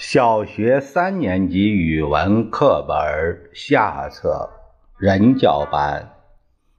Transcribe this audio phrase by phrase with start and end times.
[0.00, 4.48] 小学三年级语文课本下册
[4.96, 6.08] 人教版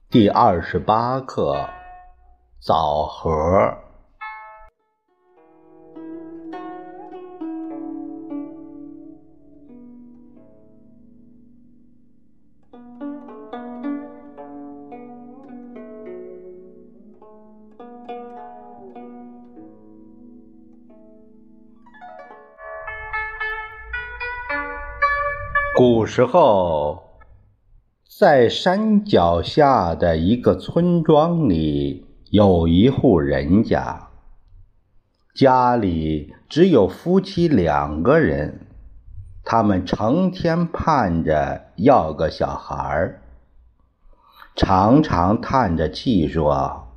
[0.08, 1.68] 第二十八课
[2.66, 3.30] 《枣核》。
[25.82, 27.04] 古时候，
[28.06, 34.08] 在山脚下的一个村庄里，有一户人家，
[35.34, 38.66] 家里只有夫妻两个人，
[39.42, 43.22] 他们成天盼着要个小孩儿，
[44.54, 46.88] 常常叹着气说：“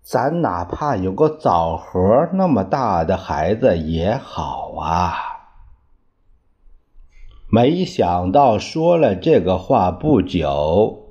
[0.00, 5.14] 咱哪怕有个枣核那么大的孩子也好啊。”
[7.52, 11.08] 没想到说了这个话不久，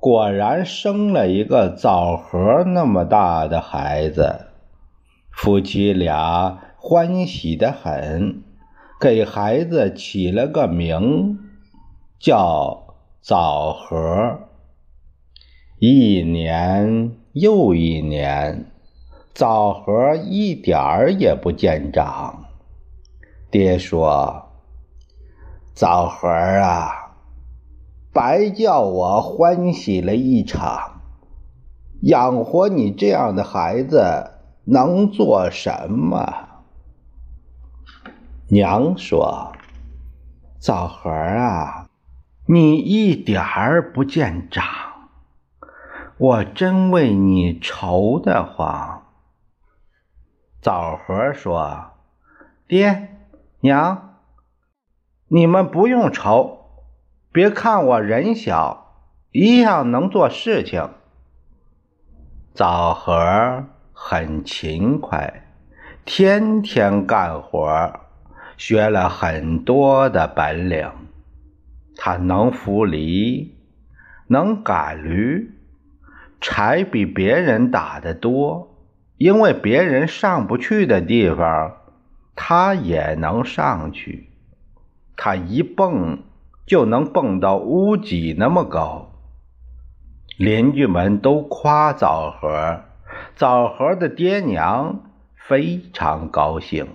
[0.00, 4.46] 果然生了一个枣核那么大的孩子。
[5.30, 8.42] 夫妻俩欢喜的很，
[9.00, 11.38] 给孩子起了个名，
[12.18, 14.40] 叫枣核。
[15.78, 18.72] 一年又一年，
[19.32, 22.46] 枣核一点儿也不见长。
[23.52, 24.45] 爹说。
[25.76, 27.12] 枣核啊，
[28.10, 31.02] 白叫我欢喜了一场。
[32.00, 34.30] 养活你这样的孩子
[34.64, 36.48] 能做什么？
[38.48, 39.52] 娘说
[40.58, 41.90] ：“枣核啊，
[42.46, 44.64] 你一点儿不见长，
[46.16, 49.02] 我真为你愁得慌。”
[50.62, 51.90] 枣核说
[52.66, 53.10] ：“爹
[53.60, 54.04] 娘。”
[55.28, 56.84] 你们不用愁，
[57.32, 58.94] 别看我人小，
[59.32, 60.88] 一样能做事情。
[62.54, 65.48] 枣核很勤快，
[66.04, 67.92] 天天干活，
[68.56, 70.88] 学了很多的本领。
[71.96, 73.52] 他能扶犁，
[74.28, 75.50] 能赶驴，
[76.40, 78.76] 柴比别人打得多，
[79.16, 81.78] 因为别人上不去的地方，
[82.36, 84.30] 他也能上去。
[85.16, 86.22] 他一蹦
[86.66, 89.12] 就能蹦到屋脊那么高，
[90.36, 92.82] 邻居们都夸枣核，
[93.34, 95.00] 枣核的爹娘
[95.34, 96.86] 非常高兴。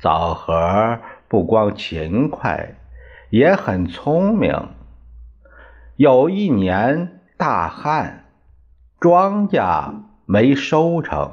[0.00, 0.98] 枣核
[1.28, 2.74] 不光勤快，
[3.30, 4.68] 也很聪明。
[5.96, 8.24] 有一年大旱，
[8.98, 11.30] 庄稼没收成，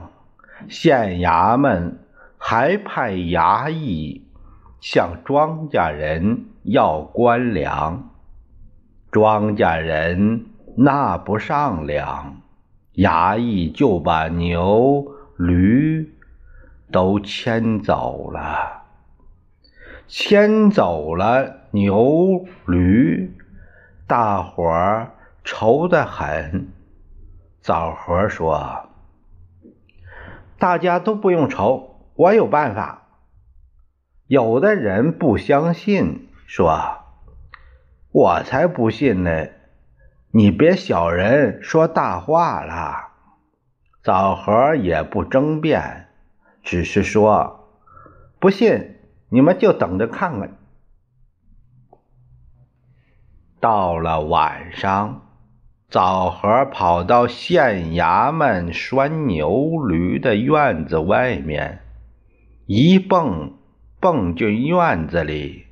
[0.70, 2.06] 县衙门
[2.38, 4.31] 还派衙役。
[4.82, 8.10] 向庄稼人要官粮，
[9.12, 12.42] 庄稼人纳不上粮，
[12.96, 15.06] 衙役就把牛
[15.38, 16.12] 驴
[16.92, 18.82] 都牵走了。
[20.08, 23.38] 牵走了牛驴，
[24.08, 25.12] 大伙儿
[25.44, 26.70] 愁得很。
[27.62, 28.90] 枣核说
[30.58, 32.98] ：“大家都不用愁，我有办法。”
[34.32, 37.00] 有的人不相信，说
[38.14, 39.48] ：“我才不信呢！
[40.32, 43.10] 你别小人说大话了。”
[44.02, 46.08] 枣核也不争辩，
[46.64, 47.68] 只是说
[48.40, 48.96] ：“不信，
[49.28, 50.58] 你们就等着看看。”
[53.60, 55.28] 到了晚上，
[55.90, 61.82] 枣核跑到县衙门拴牛驴的院子外面，
[62.66, 63.58] 一蹦。
[64.02, 65.68] 蹦进院子里，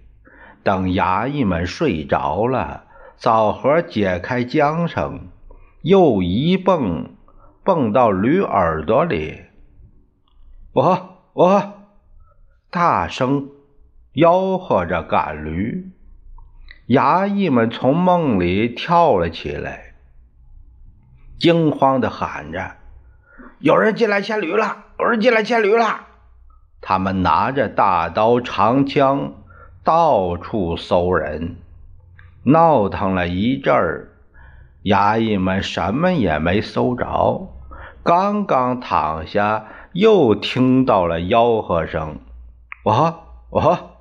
[0.61, 2.85] 等衙役们睡着了，
[3.17, 5.29] 枣核解开缰绳，
[5.81, 7.15] 又一蹦，
[7.63, 9.41] 蹦到驴耳朵里。
[10.73, 11.73] 我我，
[12.69, 13.49] 大声
[14.13, 15.89] 吆喝着赶驴。
[16.87, 19.95] 衙役们从梦里跳了起来，
[21.39, 22.75] 惊慌的喊着
[23.57, 24.85] ：“有人进来牵驴了！
[24.99, 26.05] 有人进来牵驴了！”
[26.81, 29.33] 他们拿着大刀长枪，
[29.83, 31.57] 到处搜人，
[32.43, 34.09] 闹腾了一阵儿，
[34.83, 37.49] 衙役们什么也没搜着。
[38.01, 42.17] 刚刚躺下，又听到了吆喝声
[42.85, 43.91] ：“我我！”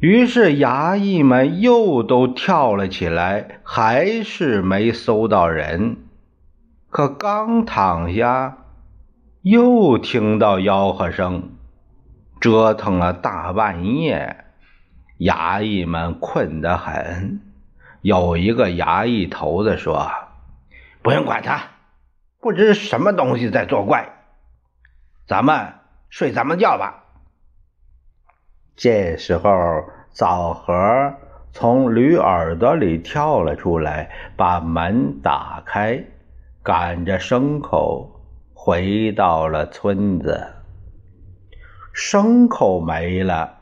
[0.00, 5.96] 于是衙役们又都跳了起来，还是没搜到人。
[6.90, 8.58] 可刚躺下。
[9.42, 11.50] 又听到吆喝声，
[12.40, 14.44] 折腾了大半夜，
[15.20, 17.40] 衙役们困得很。
[18.00, 20.10] 有一个衙役头子说
[21.02, 21.62] ：“不用管他，
[22.40, 24.08] 不知什么东西在作怪，
[25.28, 25.74] 咱们
[26.10, 27.04] 睡咱们觉吧。”
[28.74, 29.50] 这时候，
[30.10, 31.14] 枣核
[31.52, 36.04] 从驴耳朵里跳了出来，把门打开，
[36.64, 38.17] 赶着牲口
[38.68, 40.46] 回到了村子。
[41.94, 43.60] 牲口没了，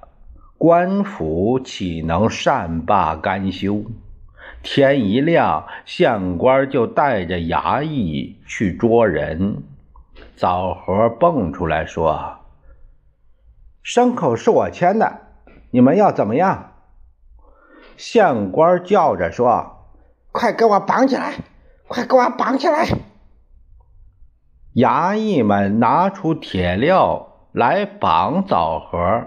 [0.59, 3.85] 官府岂能善罢甘休？
[4.65, 9.63] 天一亮，县官就带着衙役去捉人。
[10.35, 12.39] 枣核蹦出来说
[13.87, 15.21] ：“牲口是我牵的，
[15.71, 16.73] 你们要怎么样？”
[17.97, 19.87] 县官叫着说
[20.35, 21.35] ：“快给我绑起来！
[21.87, 22.89] 快给我绑起来！”
[24.77, 29.27] 衙役们拿出铁镣来绑枣核。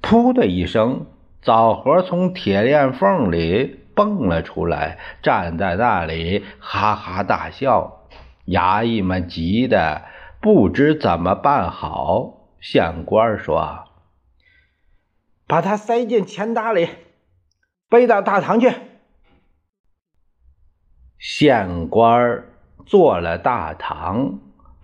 [0.00, 1.06] 噗的一声，
[1.42, 3.84] 枣核从铁链缝里。
[3.98, 8.06] 蹦了出来，站在那里哈哈大笑。
[8.46, 10.02] 衙役们急得
[10.40, 12.46] 不知怎么办好。
[12.60, 13.88] 县官说
[15.48, 16.88] ：“把他塞进钱袋里，
[17.88, 18.72] 背到大堂去。”
[21.18, 22.44] 县官
[22.86, 24.38] 坐了大堂，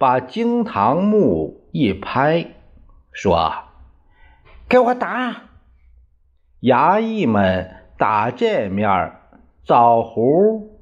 [0.05, 2.49] 把惊堂木一拍，
[3.11, 3.55] 说
[4.69, 5.45] ：“给我打！”
[6.61, 7.87] 衙役们。
[7.97, 9.13] 打这面，
[9.65, 10.21] 枣核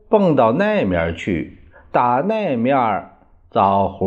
[0.08, 1.56] 蹦到那面去；
[1.92, 3.10] 打那面，
[3.48, 4.06] 枣核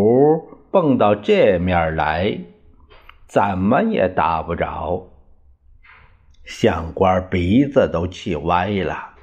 [0.70, 2.38] 蹦到这面来，
[3.26, 5.08] 怎么也打不着。
[6.44, 9.14] 县官鼻子都气歪了，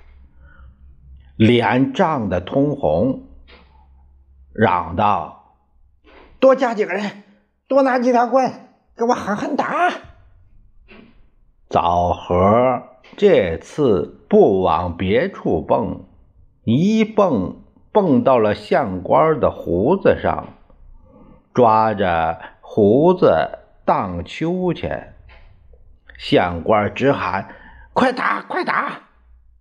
[1.37, 3.25] 脸涨得通红，
[4.55, 5.42] 嚷道
[6.43, 7.23] ：“多加几个人，
[7.69, 8.53] 多拿几条棍，
[8.97, 9.93] 给我狠狠打！”
[11.71, 12.83] 枣核。
[13.17, 16.05] 这次不往别处蹦，
[16.65, 17.63] 一蹦
[17.93, 20.49] 蹦到了县官的胡子上，
[21.55, 25.15] 抓着胡子荡秋千。
[26.19, 27.51] 县官直喊
[27.95, 29.03] ：“快打，快打！”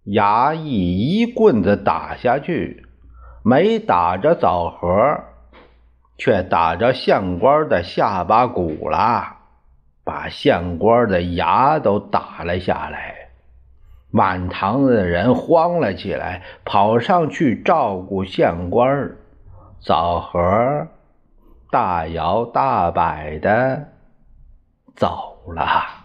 [0.07, 2.87] 衙役一棍子打下去，
[3.43, 5.19] 没打着枣核，
[6.21, 9.37] 却打着县官的下巴骨了，
[10.03, 13.15] 把县官的牙都打了下来。
[14.11, 19.09] 满堂子的人慌了起来，跑上去照顾县官
[19.79, 20.87] 枣核
[21.71, 23.87] 大摇大摆的
[24.95, 26.00] 走了。